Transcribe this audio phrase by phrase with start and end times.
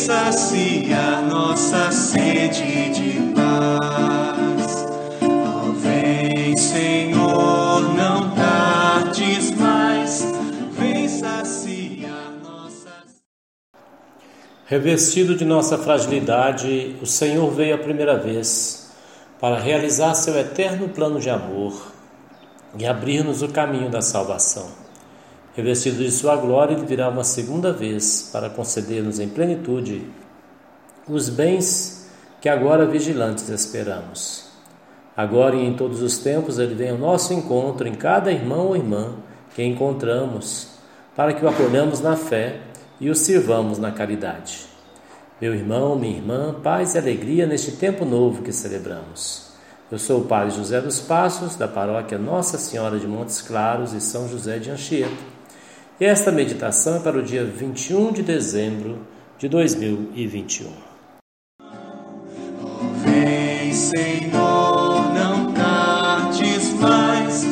[0.00, 4.86] sacia nossa sede de paz.
[5.22, 10.24] Ó, vem, Senhor, não tardes mais,
[10.72, 12.90] vem saciar nossa
[14.64, 18.90] Revestido de nossa fragilidade, o Senhor veio a primeira vez
[19.38, 21.92] para realizar seu eterno plano de amor
[22.78, 24.89] e abrir-nos o caminho da salvação.
[25.52, 30.06] Revestido de sua glória, ele virá uma segunda vez para conceder-nos em plenitude
[31.08, 32.08] os bens
[32.40, 34.48] que agora vigilantes esperamos.
[35.16, 38.76] Agora e em todos os tempos ele vem ao nosso encontro em cada irmão ou
[38.76, 39.14] irmã
[39.52, 40.68] que encontramos,
[41.16, 42.60] para que o acolhamos na fé
[43.00, 44.66] e o sirvamos na caridade.
[45.40, 49.50] Meu irmão, minha irmã, paz e alegria neste tempo novo que celebramos.
[49.90, 54.00] Eu sou o Padre José dos Passos, da paróquia Nossa Senhora de Montes Claros e
[54.00, 55.39] São José de Anchieta
[56.04, 59.00] esta meditação é para o dia 21 de dezembro
[59.38, 60.70] de 2021.
[63.04, 67.44] Vem, Senhor, não tardes mais,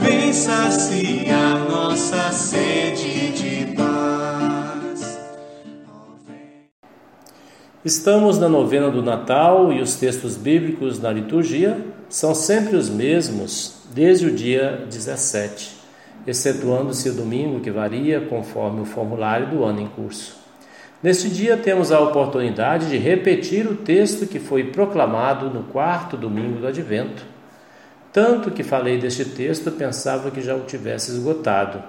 [0.00, 5.18] vem saciar nossa sede de paz.
[7.84, 13.74] Estamos na novena do Natal e os textos bíblicos na liturgia são sempre os mesmos
[13.92, 15.79] desde o dia 17
[16.26, 20.38] excetuando-se o domingo, que varia conforme o formulário do ano em curso.
[21.02, 26.60] Neste dia, temos a oportunidade de repetir o texto que foi proclamado no quarto domingo
[26.60, 27.24] do Advento.
[28.12, 31.82] Tanto que falei deste texto, pensava que já o tivesse esgotado,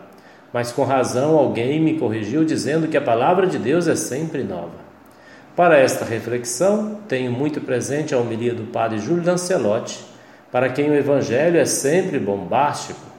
[0.54, 4.80] mas com razão alguém me corrigiu dizendo que a palavra de Deus é sempre nova.
[5.56, 10.00] Para esta reflexão, tenho muito presente a homilia do padre Júlio Lancelotti,
[10.50, 13.11] para quem o Evangelho é sempre bombástico,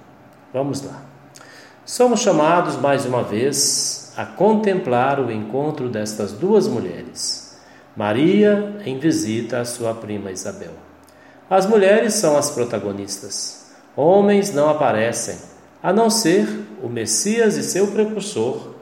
[0.52, 1.02] Vamos lá.
[1.84, 7.58] Somos chamados mais uma vez a contemplar o encontro destas duas mulheres.
[7.96, 10.72] Maria em visita à sua prima Isabel.
[11.48, 13.72] As mulheres são as protagonistas.
[13.96, 15.36] Homens não aparecem,
[15.82, 16.46] a não ser
[16.82, 18.74] o Messias e seu precursor,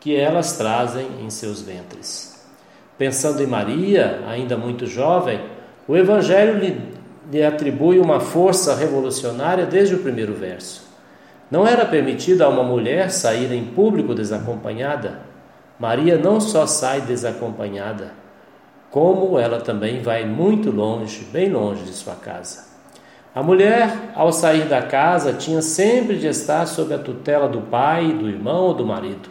[0.00, 2.34] que elas trazem em seus ventres.
[2.98, 5.40] Pensando em Maria, ainda muito jovem,
[5.86, 6.94] o Evangelho lhe,
[7.30, 10.91] lhe atribui uma força revolucionária desde o primeiro verso.
[11.52, 15.20] Não era permitido a uma mulher sair em público desacompanhada.
[15.78, 18.12] Maria não só sai desacompanhada,
[18.90, 22.64] como ela também vai muito longe, bem longe de sua casa.
[23.34, 28.14] A mulher, ao sair da casa, tinha sempre de estar sob a tutela do pai,
[28.14, 29.28] do irmão ou do marido.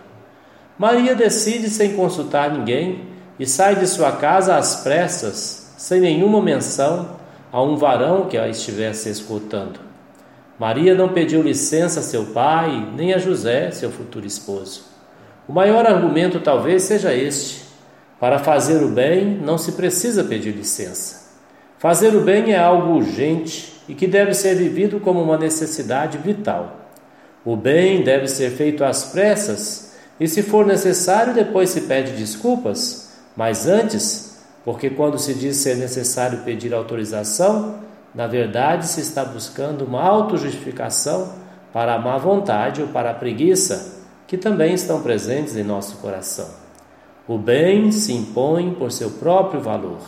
[0.77, 3.03] Maria decide sem consultar ninguém
[3.39, 7.17] e sai de sua casa às pressas, sem nenhuma menção
[7.51, 9.90] a um varão que a estivesse escutando.
[10.61, 14.83] Maria não pediu licença a seu pai, nem a José, seu futuro esposo.
[15.47, 17.63] O maior argumento talvez seja este:
[18.19, 21.31] para fazer o bem não se precisa pedir licença.
[21.79, 26.91] Fazer o bem é algo urgente e que deve ser vivido como uma necessidade vital.
[27.43, 33.13] O bem deve ser feito às pressas e, se for necessário, depois se pede desculpas,
[33.35, 37.80] mas antes, porque quando se diz ser necessário pedir autorização,
[38.13, 41.33] na verdade, se está buscando uma autojustificação
[41.71, 46.49] para a má vontade ou para a preguiça, que também estão presentes em nosso coração.
[47.27, 49.99] O bem se impõe por seu próprio valor.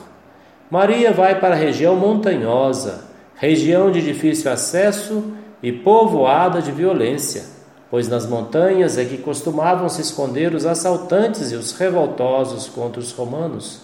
[0.70, 3.06] Maria vai para a região montanhosa,
[3.36, 7.44] região de difícil acesso e povoada de violência,
[7.90, 13.12] pois nas montanhas é que costumavam se esconder os assaltantes e os revoltosos contra os
[13.12, 13.82] romanos.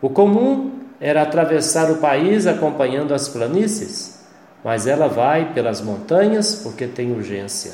[0.00, 0.72] O comum
[1.04, 4.24] era atravessar o país acompanhando as planícies,
[4.64, 7.72] mas ela vai pelas montanhas porque tem urgência.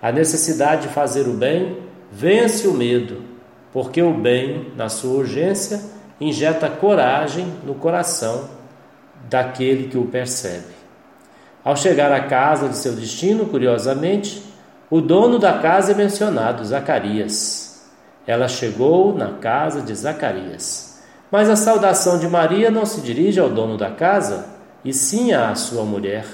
[0.00, 1.78] A necessidade de fazer o bem
[2.12, 3.22] vence o medo,
[3.72, 5.80] porque o bem, na sua urgência,
[6.20, 8.48] injeta coragem no coração
[9.28, 10.72] daquele que o percebe.
[11.64, 14.44] Ao chegar à casa de seu destino, curiosamente,
[14.88, 17.84] o dono da casa é mencionado, Zacarias.
[18.24, 20.89] Ela chegou na casa de Zacarias.
[21.30, 24.46] Mas a saudação de Maria não se dirige ao dono da casa,
[24.84, 26.24] e sim à sua mulher.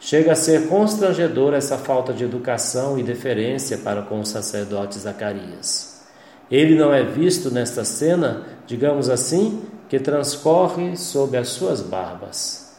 [0.00, 6.02] Chega a ser constrangedora essa falta de educação e deferência para com o sacerdote Zacarias.
[6.50, 12.76] Ele não é visto nesta cena, digamos assim, que transcorre sob as suas barbas.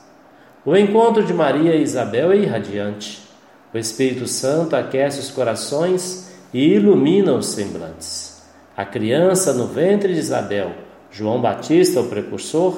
[0.65, 3.27] O encontro de Maria e Isabel é irradiante.
[3.73, 8.41] O Espírito Santo aquece os corações e ilumina os semblantes.
[8.75, 10.84] A criança no ventre de Isabel
[11.17, 12.75] João Batista, o precursor,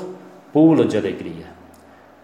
[0.54, 1.48] pula de alegria.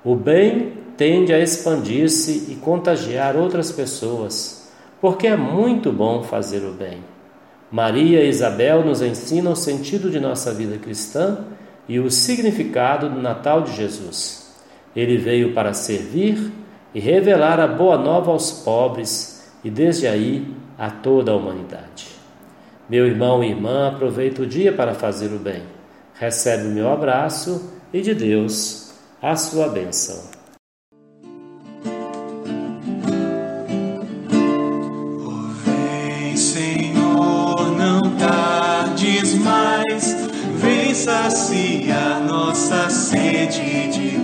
[0.05, 4.71] O bem tende a expandir-se e contagiar outras pessoas,
[5.01, 6.99] porque é muito bom fazer o bem.
[7.71, 11.45] Maria e Isabel nos ensinam o sentido de nossa vida cristã
[11.89, 14.53] e o significado do Natal de Jesus.
[14.95, 16.51] Ele veio para servir
[16.93, 20.45] e revelar a boa nova aos pobres e desde aí
[20.77, 22.09] a toda a humanidade.
[22.87, 25.63] Meu irmão e irmã, aproveita o dia para fazer o bem.
[26.15, 30.21] Recebe o meu abraço e de Deus a sua bênção.
[35.65, 40.15] vem, Senhor, não tardes mais,
[40.55, 44.17] vem saciar nossa sede de